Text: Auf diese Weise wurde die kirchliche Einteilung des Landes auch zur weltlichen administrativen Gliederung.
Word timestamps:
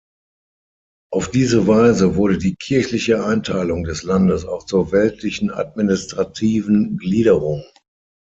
Auf 1.13 1.29
diese 1.29 1.67
Weise 1.67 2.15
wurde 2.15 2.39
die 2.39 2.55
kirchliche 2.55 3.23
Einteilung 3.23 3.83
des 3.83 4.01
Landes 4.01 4.45
auch 4.45 4.65
zur 4.65 4.91
weltlichen 4.91 5.51
administrativen 5.51 6.97
Gliederung. 6.97 7.63